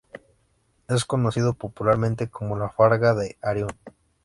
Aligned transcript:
Es 0.87 1.05
conocido 1.05 1.53
popularmente 1.53 2.27
como 2.27 2.57
la 2.57 2.69
Farga 2.69 3.13
de 3.13 3.37
Arión. 3.39 3.69